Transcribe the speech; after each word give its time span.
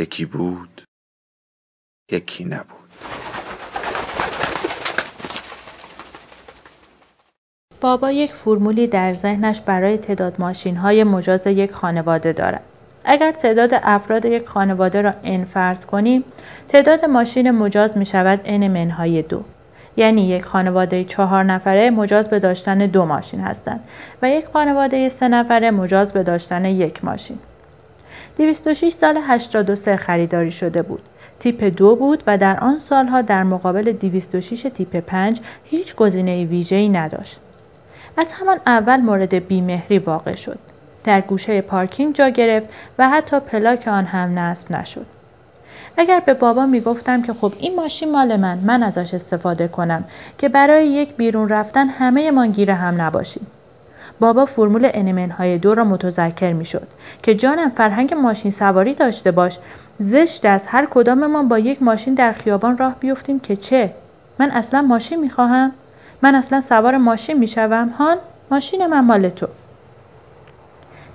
یکی 0.00 0.24
بود 0.24 0.82
یکی 2.12 2.44
نبود. 2.44 2.90
بابا 7.80 8.10
یک 8.10 8.32
فرمولی 8.32 8.86
در 8.86 9.14
ذهنش 9.14 9.60
برای 9.60 9.98
تعداد 9.98 10.40
ماشین 10.40 10.76
های 10.76 11.04
مجاز 11.04 11.46
یک 11.46 11.72
خانواده 11.72 12.32
دارد. 12.32 12.62
اگر 13.04 13.32
تعداد 13.32 13.70
افراد 13.82 14.24
یک 14.24 14.46
خانواده 14.46 15.02
را 15.02 15.14
ان 15.24 15.44
فرض 15.44 15.86
کنیم 15.86 16.24
تعداد 16.68 17.04
ماشین 17.04 17.50
مجاز 17.50 17.98
می 17.98 18.06
شود 18.06 18.40
n 18.44 18.48
منهای 18.48 19.22
دو. 19.22 19.44
یعنی 19.96 20.28
یک 20.28 20.44
خانواده 20.44 21.04
چهار 21.04 21.44
نفره 21.44 21.90
مجاز 21.90 22.30
به 22.30 22.38
داشتن 22.38 22.78
دو 22.78 23.04
ماشین 23.04 23.40
هستند 23.40 23.84
و 24.22 24.30
یک 24.30 24.44
خانواده 24.52 25.08
سه 25.08 25.28
نفره 25.28 25.70
مجاز 25.70 26.12
به 26.12 26.22
داشتن 26.22 26.64
یک 26.64 27.04
ماشین. 27.04 27.38
206 28.40 28.88
سال 28.92 29.18
83 29.26 29.96
خریداری 29.96 30.50
شده 30.50 30.82
بود. 30.82 31.02
تیپ 31.40 31.64
دو 31.64 31.96
بود 31.96 32.22
و 32.26 32.38
در 32.38 32.60
آن 32.60 32.78
سالها 32.78 33.22
در 33.22 33.42
مقابل 33.42 33.92
206 33.92 34.62
تیپ 34.62 35.00
5 35.00 35.40
هیچ 35.64 35.94
گزینه 35.94 36.44
ویژه‌ای 36.44 36.88
نداشت. 36.88 37.38
از 38.16 38.32
همان 38.32 38.60
اول 38.66 39.00
مورد 39.00 39.34
بیمهری 39.34 39.98
واقع 39.98 40.34
شد. 40.34 40.58
در 41.04 41.20
گوشه 41.20 41.60
پارکینگ 41.60 42.14
جا 42.14 42.28
گرفت 42.28 42.68
و 42.98 43.08
حتی 43.08 43.40
پلاک 43.40 43.88
آن 43.88 44.04
هم 44.04 44.38
نصب 44.38 44.72
نشد. 44.72 45.06
اگر 45.96 46.20
به 46.20 46.34
بابا 46.34 46.66
می‌گفتم 46.66 47.22
که 47.22 47.32
خب 47.32 47.52
این 47.58 47.76
ماشین 47.76 48.12
مال 48.12 48.36
من 48.36 48.58
من 48.58 48.82
ازش 48.82 49.14
استفاده 49.14 49.68
کنم 49.68 50.04
که 50.38 50.48
برای 50.48 50.88
یک 50.88 51.16
بیرون 51.16 51.48
رفتن 51.48 51.88
همه 51.88 52.30
من 52.30 52.50
گیره 52.50 52.74
هم 52.74 53.02
نباشیم 53.02 53.46
بابا 54.20 54.46
فرمول 54.46 54.90
انمن 54.94 55.30
های 55.30 55.58
دو 55.58 55.74
را 55.74 55.84
متذکر 55.84 56.52
می 56.52 56.64
شد 56.64 56.86
که 57.22 57.34
جانم 57.34 57.70
فرهنگ 57.70 58.14
ماشین 58.14 58.50
سواری 58.50 58.94
داشته 58.94 59.30
باش 59.30 59.58
زشت 59.98 60.44
از 60.44 60.66
هر 60.66 60.86
کداممان 60.90 61.48
با 61.48 61.58
یک 61.58 61.82
ماشین 61.82 62.14
در 62.14 62.32
خیابان 62.32 62.78
راه 62.78 62.96
بیفتیم 63.00 63.40
که 63.40 63.56
چه؟ 63.56 63.90
من 64.38 64.50
اصلا 64.50 64.82
ماشین 64.82 65.20
می 65.20 65.30
خواهم 65.30 65.72
من 66.22 66.34
اصلا 66.34 66.60
سوار 66.60 66.96
ماشین 66.96 67.38
می 67.38 67.46
شوم 67.48 67.88
هان 67.88 68.16
ماشین 68.50 68.86
من 68.86 69.00
مال 69.00 69.28
تو. 69.28 69.46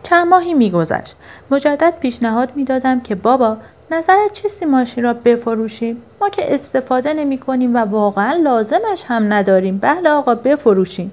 چند 0.04 0.28
ماهی 0.28 0.54
میگذشت. 0.54 1.16
مجدد 1.52 1.94
پیشنهاد 2.00 2.50
می‌دادم 2.56 3.00
که 3.00 3.16
بابا 3.16 3.58
نظرت 3.92 4.34
چیستی 4.34 4.66
ماشین 4.66 5.04
را 5.04 5.14
بفروشیم 5.14 6.02
ما 6.22 6.30
که 6.30 6.54
استفاده 6.54 7.14
نمی 7.14 7.38
کنیم 7.38 7.76
و 7.76 7.78
واقعا 7.78 8.34
لازمش 8.34 9.04
هم 9.08 9.34
نداریم. 9.34 9.78
بله 9.78 10.10
آقا 10.10 10.36
بفروشیم. 10.36 11.12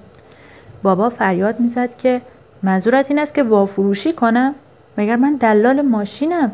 بابا 0.83 1.09
فریاد 1.09 1.61
می‌زد 1.61 1.97
که 1.97 2.21
منظورت 2.63 3.11
این 3.11 3.19
است 3.19 3.35
که 3.35 3.43
وافروشی 3.43 4.13
کنم؟ 4.13 4.55
مگر 4.99 5.17
من 5.17 5.37
دلال 5.37 5.83
ماشینم؟ 5.83 6.53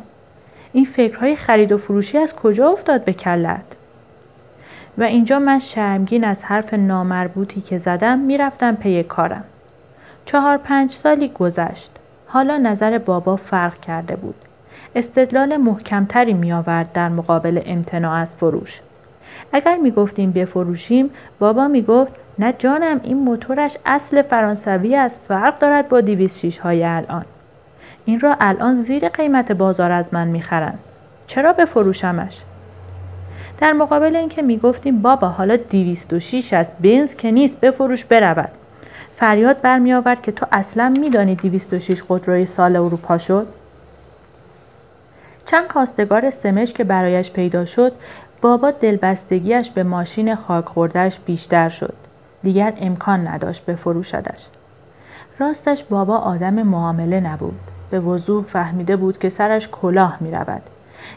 این 0.72 0.84
فکرهای 0.84 1.36
خرید 1.36 1.72
و 1.72 1.78
فروشی 1.78 2.18
از 2.18 2.34
کجا 2.34 2.68
افتاد 2.68 3.04
به 3.04 3.12
کلت؟ 3.12 3.76
و 4.98 5.02
اینجا 5.02 5.38
من 5.38 5.58
شرمگین 5.58 6.24
از 6.24 6.44
حرف 6.44 6.74
نامربوطی 6.74 7.60
که 7.60 7.78
زدم 7.78 8.18
می‌رفتم 8.18 8.76
پی 8.76 9.02
کارم. 9.02 9.44
چهار 10.24 10.56
پنج 10.56 10.92
سالی 10.92 11.28
گذشت. 11.28 11.90
حالا 12.26 12.56
نظر 12.56 12.98
بابا 12.98 13.36
فرق 13.36 13.80
کرده 13.80 14.16
بود. 14.16 14.34
استدلال 14.94 15.56
محکمتری 15.56 16.32
می 16.32 16.52
آورد 16.52 16.92
در 16.92 17.08
مقابل 17.08 17.60
امتناع 17.66 18.20
از 18.20 18.36
فروش. 18.36 18.80
اگر 19.52 19.76
می 19.76 19.90
گفتیم 19.90 20.32
بفروشیم 20.32 21.10
بابا 21.38 21.68
می 21.68 21.82
گفت 21.82 22.12
نه 22.38 22.54
جانم 22.58 23.00
این 23.02 23.16
موتورش 23.16 23.76
اصل 23.86 24.22
فرانسوی 24.22 24.96
از 24.96 25.18
فرق 25.28 25.58
دارد 25.58 25.88
با 25.88 26.00
206 26.00 26.58
های 26.58 26.84
الان. 26.84 27.24
این 28.04 28.20
را 28.20 28.36
الان 28.40 28.82
زیر 28.82 29.08
قیمت 29.08 29.52
بازار 29.52 29.92
از 29.92 30.14
من 30.14 30.28
می‌خرند. 30.28 30.78
چرا 31.26 31.52
بفروشمش؟ 31.52 32.40
در 33.60 33.72
مقابل 33.72 34.16
اینکه 34.16 34.42
می‌گفتیم 34.42 35.02
بابا 35.02 35.28
حالا 35.28 35.56
206 35.56 36.52
است 36.52 36.72
بنز 36.80 37.14
که 37.14 37.30
نیست 37.30 37.60
بفروش 37.60 38.04
برود. 38.04 38.50
فریاد 39.16 39.60
برمی 39.60 39.92
آورد 39.92 40.22
که 40.22 40.32
تو 40.32 40.46
اصلا 40.52 40.88
میدانی 40.88 41.34
206 41.34 42.02
خودروی 42.02 42.46
سال 42.46 42.76
اروپا 42.76 43.18
شد؟ 43.18 43.46
چند 45.46 45.66
کاستگار 45.66 46.30
سمش 46.30 46.72
که 46.72 46.84
برایش 46.84 47.30
پیدا 47.30 47.64
شد 47.64 47.92
بابا 48.40 48.70
دلبستگیش 48.70 49.70
به 49.70 49.82
ماشین 49.82 50.34
خاک 50.34 50.64
خوردهش 50.64 51.18
بیشتر 51.26 51.68
شد 51.68 51.94
دیگر 52.42 52.72
امکان 52.76 53.28
نداشت 53.28 53.66
بفروشدش 53.66 54.46
راستش 55.38 55.84
بابا 55.84 56.16
آدم 56.16 56.62
معامله 56.62 57.20
نبود 57.20 57.60
به 57.90 58.00
وضوح 58.00 58.44
فهمیده 58.44 58.96
بود 58.96 59.18
که 59.18 59.28
سرش 59.28 59.68
کلاه 59.68 60.16
می 60.20 60.30
رود. 60.30 60.62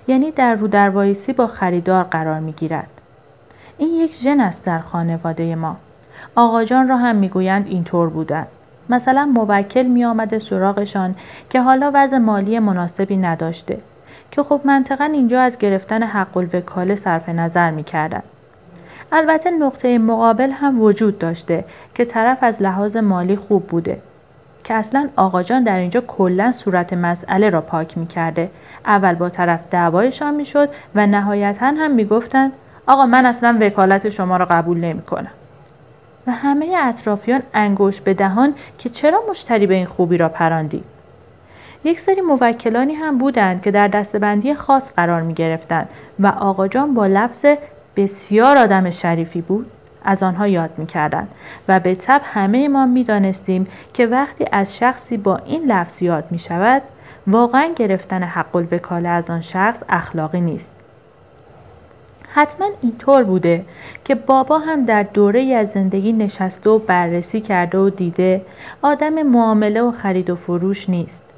یعنی 0.08 0.32
در 0.32 0.56
رو 0.56 0.68
در 0.68 0.90
وایسی 0.90 1.34
با 1.34 1.48
خریدار 1.48 2.04
قرار 2.04 2.40
می 2.40 2.52
گیرد. 2.52 2.90
این 3.78 3.94
یک 3.94 4.16
ژن 4.16 4.40
است 4.40 4.66
در 4.66 4.80
خانواده 4.80 5.56
ما. 5.56 5.78
آقا 6.36 6.64
جان 6.64 6.88
را 6.88 6.98
هم 6.98 7.16
می‌گویند 7.16 7.68
اینطور 7.68 8.09
بودند. 8.09 8.48
مثلا 8.90 9.26
موکل 9.26 9.84
می 9.84 10.06
آمده 10.06 10.40
سراغشان 10.40 11.16
که 11.50 11.62
حالا 11.62 11.92
وضع 11.94 12.18
مالی 12.18 12.59
مناسبی 12.59 13.18
نداشته 13.18 13.78
که 14.31 14.44
خب 14.44 14.62
منطقا 14.64 15.03
اینجا 15.03 15.42
از 15.42 15.58
گرفتن 15.58 16.03
حق 16.03 16.38
الوکاله 16.38 16.96
صرف 16.96 17.30
نظر 17.30 17.72
می 17.72 17.84
کردن. 17.84 18.24
البته 19.12 19.52
نقطه 19.52 19.97
مقابل 19.97 20.52
هم 20.52 20.81
وجود 20.81 21.19
داشته 21.19 21.66
که 21.96 22.06
طرف 22.06 22.38
از 22.41 22.62
لحاظ 22.62 22.97
مالی 22.97 23.36
خوب 23.36 23.68
بوده 23.68 24.02
که 24.64 24.74
اصلا 24.74 25.09
آقا 25.16 25.44
جان 25.44 25.64
در 25.64 25.78
اینجا 25.78 26.02
کلا 26.02 26.52
صورت 26.52 26.94
مسئله 26.94 27.50
را 27.50 27.62
پاک 27.62 27.97
می 27.97 28.08
کرده. 28.08 28.50
اول 28.86 29.14
با 29.14 29.30
طرف 29.30 29.59
دعوایشان 29.72 30.36
می 30.36 30.46
شد 30.46 30.70
و 30.96 31.08
نهایتا 31.08 31.66
هم 31.66 31.91
می 31.91 32.06
گفتند 32.06 32.52
آقا 32.88 33.06
من 33.06 33.25
اصلا 33.25 33.58
وکالت 33.62 34.09
شما 34.09 34.38
را 34.38 34.46
قبول 34.46 34.78
نمی 34.78 35.02
کنم. 35.02 35.31
و 36.28 36.31
همه 36.31 36.75
اطرافیان 36.78 37.41
انگوش 37.53 38.02
به 38.02 38.14
دهان 38.14 38.53
که 38.78 38.90
چرا 38.90 39.24
مشتری 39.30 39.68
به 39.68 39.74
این 39.74 39.86
خوبی 39.86 40.18
را 40.18 40.30
پراندی؟ 40.30 40.84
یک 41.84 42.00
سری 42.00 42.22
موکلانی 42.22 42.94
هم 42.94 43.18
بودند 43.18 43.62
که 43.62 43.72
در 43.72 43.88
دستبندی 43.88 44.56
خاص 44.56 44.94
قرار 44.94 45.22
می 45.22 45.34
گرفتند 45.34 45.90
و 46.19 46.28
آقا 46.28 46.68
جان 46.68 46.94
با 46.94 47.08
لفظ 47.08 47.46
بسیار 47.96 48.58
آدم 48.58 48.90
شریفی 48.90 49.42
بود 49.42 49.72
از 50.03 50.24
آنها 50.24 50.47
یاد 50.47 50.70
می 50.78 50.86
کردن 50.86 51.28
و 51.68 51.80
به 51.80 51.96
طب 51.96 52.22
همه 52.24 52.68
ما 52.68 52.86
می 52.86 53.03
دانستیم 53.03 53.68
که 53.94 54.06
وقتی 54.06 54.46
از 54.52 54.78
شخصی 54.78 55.18
با 55.18 55.38
این 55.38 55.72
لفظ 55.72 56.02
یاد 56.02 56.24
می 56.31 56.40
شود 56.40 56.81
واقعا 57.28 57.70
گرفتن 57.75 58.24
حق 58.24 58.56
الوکاله 58.56 59.09
از 59.09 59.30
آن 59.30 59.41
شخص 59.41 59.84
اخلاقی 59.90 60.41
نیست. 60.41 60.75
حتما 62.34 62.68
اینطور 62.81 63.24
بوده 63.24 63.66
که 64.06 64.16
بابا 64.16 64.59
هم 64.59 64.86
در 64.86 65.03
دوره 65.03 65.41
از 65.41 65.72
زندگی 65.72 66.14
نشسته 66.14 66.70
و 66.70 66.79
بررسی 66.79 67.41
کرده 67.41 67.78
و 67.78 67.90
دیده 67.90 68.46
آدم 68.82 69.23
معامله 69.23 69.82
و 69.82 69.91
خرید 69.91 70.29
و 70.29 70.35
فروش 70.35 70.90
نیست 70.90 71.30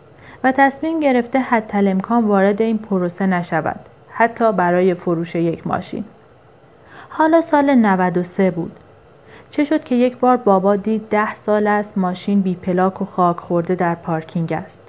و 0.44 0.52
تصمیم 0.52 1.00
گرفته 1.00 1.40
حتی 1.40 1.90
امکان 1.90 2.26
وارد 2.26 2.62
این 2.62 2.78
پروسه 2.78 3.26
نشود 3.26 3.80
حتی 4.10 4.52
برای 4.52 4.94
فروش 4.94 5.36
یک 5.36 5.68
ماشین. 5.68 6.04
حالا 7.10 7.42
سال 7.42 7.76
93 7.76 8.52
بود. 8.52 8.72
چه 9.52 9.64
شد 9.64 9.84
که 9.84 9.96
یک 9.96 10.18
بار 10.18 10.38
بابا 10.38 10.76
دید 10.76 11.10
ده 11.10 11.34
سال 11.34 11.68
است 11.68 11.98
ماشین 11.98 12.42
بی 12.42 12.56
پلاک 12.56 13.02
و 13.02 13.06
خاک 13.06 13.38
خورده 13.38 13.76
در 13.76 13.96
پارکینگ 13.96 14.54
است. 14.54 14.82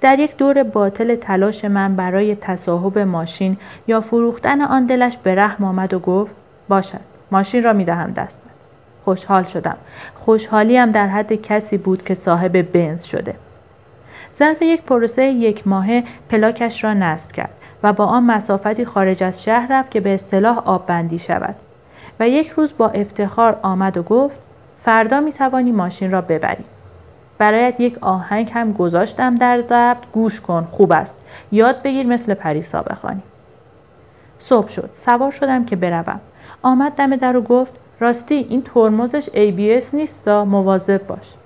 در 0.00 0.18
یک 0.18 0.36
دور 0.36 0.62
باطل 0.62 1.14
تلاش 1.14 1.64
من 1.64 1.96
برای 1.96 2.36
تصاحب 2.36 2.98
ماشین 2.98 3.56
یا 3.86 4.00
فروختن 4.00 4.60
آن 4.60 4.86
دلش 4.86 5.16
به 5.16 5.34
رحم 5.34 5.64
آمد 5.64 5.94
و 5.94 5.98
گفت 5.98 6.34
باشد 6.68 7.00
ماشین 7.30 7.62
را 7.62 7.72
می 7.72 7.84
دهم 7.84 8.10
دستت. 8.10 8.42
خوشحال 9.04 9.44
شدم. 9.44 9.76
خوشحالیم 10.14 10.92
در 10.92 11.06
حد 11.06 11.32
کسی 11.32 11.78
بود 11.78 12.04
که 12.04 12.14
صاحب 12.14 12.62
بنز 12.72 13.02
شده. 13.04 13.34
ظرف 14.36 14.62
یک 14.62 14.82
پروسه 14.82 15.22
یک 15.22 15.68
ماهه 15.68 16.04
پلاکش 16.28 16.84
را 16.84 16.94
نصب 16.94 17.32
کرد 17.32 17.50
و 17.82 17.92
با 17.92 18.04
آن 18.04 18.22
مسافتی 18.22 18.84
خارج 18.84 19.22
از 19.22 19.42
شهر 19.42 19.66
رفت 19.70 19.90
که 19.90 20.00
به 20.00 20.14
اصطلاح 20.14 20.58
آب 20.58 20.86
بندی 20.86 21.18
شود. 21.18 21.54
و 22.20 22.28
یک 22.28 22.50
روز 22.50 22.72
با 22.78 22.88
افتخار 22.88 23.58
آمد 23.62 23.96
و 23.96 24.02
گفت 24.02 24.36
فردا 24.84 25.20
می 25.20 25.32
توانی 25.32 25.72
ماشین 25.72 26.10
را 26.10 26.20
ببری. 26.20 26.64
برایت 27.38 27.80
یک 27.80 27.98
آهنگ 28.00 28.50
هم 28.54 28.72
گذاشتم 28.72 29.34
در 29.34 29.60
ضبط. 29.60 30.06
گوش 30.12 30.40
کن 30.40 30.68
خوب 30.70 30.92
است. 30.92 31.16
یاد 31.52 31.82
بگیر 31.82 32.06
مثل 32.06 32.34
پریسا 32.34 32.82
بخوانی. 32.82 33.22
صبح 34.38 34.68
شد. 34.68 34.90
سوار 34.94 35.30
شدم 35.30 35.64
که 35.64 35.76
بروم. 35.76 36.20
آمد 36.62 36.92
دم 36.92 37.16
در 37.16 37.36
و 37.36 37.42
گفت 37.42 37.72
راستی 38.00 38.34
این 38.34 38.62
ترمزش 38.62 39.26
ABS 39.26 39.94
نیستا 39.94 40.44
مواظب 40.44 41.06
باش. 41.06 41.41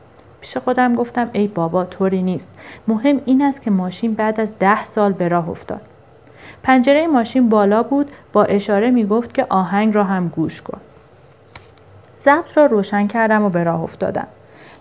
پیش 0.47 0.57
خودم 0.57 0.95
گفتم 0.95 1.31
ای 1.33 1.47
بابا 1.47 1.85
طوری 1.85 2.23
نیست. 2.23 2.49
مهم 2.89 3.21
این 3.25 3.43
است 3.43 3.63
که 3.63 3.71
ماشین 3.71 4.15
بعد 4.15 4.41
از 4.41 4.59
ده 4.59 4.85
سال 4.85 5.13
به 5.13 5.29
راه 5.29 5.51
افتاد. 5.51 5.81
پنجره 6.63 7.07
ماشین 7.07 7.49
بالا 7.49 7.83
بود 7.83 8.11
با 8.33 8.45
اشاره 8.45 8.91
می 8.91 9.07
گفت 9.07 9.35
که 9.35 9.47
آهنگ 9.49 9.95
را 9.95 10.05
هم 10.05 10.29
گوش 10.29 10.63
کن. 10.63 10.81
ضبط 12.23 12.59
را 12.59 12.67
روشن 12.67 13.07
کردم 13.07 13.43
و 13.43 13.49
به 13.49 13.63
راه 13.65 13.83
افتادم. 13.83 14.27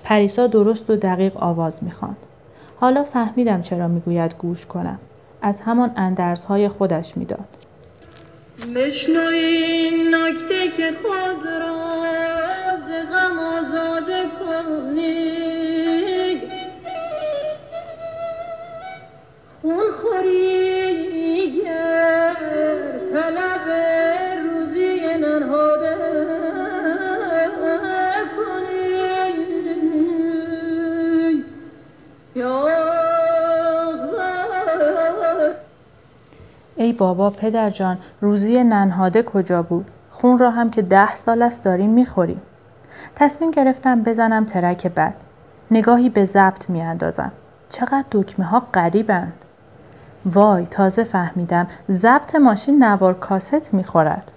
پریسا 0.03 0.47
درست 0.47 0.89
و 0.89 0.95
دقیق 0.95 1.37
آواز 1.37 1.83
می‌خواند 1.83 2.17
حالا 2.79 3.03
فهمیدم 3.03 3.61
چرا 3.61 3.87
می‌گوید 3.87 4.35
گوش 4.37 4.65
کنم. 4.65 4.99
از 5.41 5.61
همان 5.61 5.91
اندرزهای 5.95 6.67
خودش 6.67 7.17
می‌داد 7.17 7.47
بشنوین 8.75 10.15
نکته 10.15 10.69
که 10.77 10.91
خود 11.01 11.47
را 11.47 11.84
ای 36.77 36.93
بابا 36.93 37.29
پدر 37.29 37.69
جان 37.69 37.97
روزی 38.21 38.63
ننهاده 38.63 39.23
کجا 39.23 39.61
بود؟ 39.61 39.85
خون 40.11 40.37
را 40.37 40.51
هم 40.51 40.69
که 40.69 40.81
ده 40.81 41.15
سال 41.15 41.41
است 41.41 41.63
داریم 41.63 41.89
می‌خوریم. 41.89 42.41
تصمیم 43.15 43.51
گرفتم 43.51 44.03
بزنم 44.03 44.45
ترک 44.45 44.87
بد 44.87 45.13
نگاهی 45.71 46.09
به 46.09 46.25
ضبط 46.25 46.69
میاندازم. 46.69 47.31
چقدر 47.69 48.05
دکمه 48.11 48.45
ها 48.45 48.63
غریبند. 48.73 49.33
وای 50.25 50.65
تازه 50.65 51.03
فهمیدم 51.03 51.67
ضبط 51.91 52.35
ماشین 52.35 52.83
نوار 52.83 53.13
کاست 53.13 53.73
می‌خورد. 53.73 54.31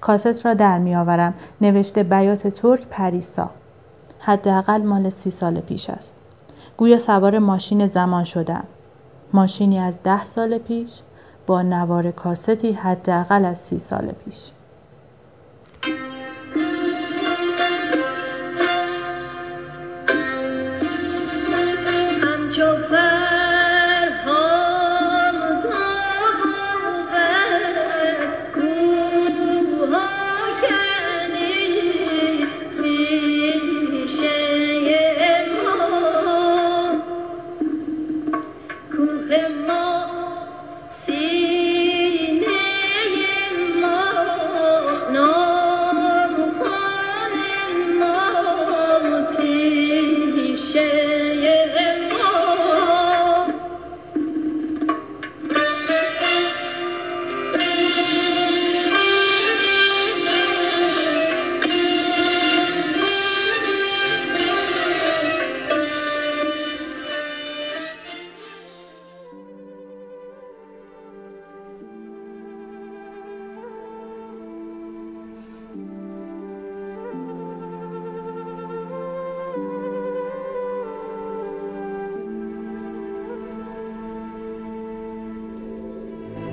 کاست 0.00 0.46
را 0.46 0.54
در 0.54 0.78
میآورم. 0.78 1.34
نوشته 1.60 2.02
بیات 2.02 2.48
ترک 2.48 2.86
پریسا. 2.86 3.50
حداقل 4.20 4.82
مال 4.82 5.08
سی 5.08 5.30
سال 5.30 5.60
پیش 5.60 5.90
است. 5.90 6.14
گویا 6.76 6.98
سوار 6.98 7.38
ماشین 7.38 7.86
زمان 7.86 8.24
شدم. 8.24 8.64
ماشینی 9.32 9.78
از 9.78 9.98
ده 10.04 10.24
سال 10.24 10.58
پیش 10.58 11.00
با 11.46 11.62
نوار 11.62 12.10
کاستی 12.10 12.72
حداقل 12.72 13.44
از 13.44 13.58
سی 13.58 13.78
سال 13.78 14.12
پیش. 14.12 14.50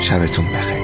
شبتون 0.00 0.44
بخیر. 0.46 0.79